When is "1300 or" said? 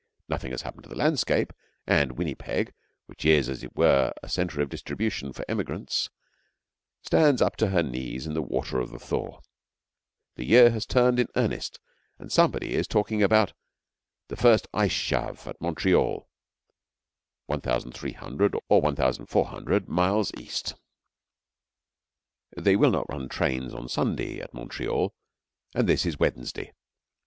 17.45-18.61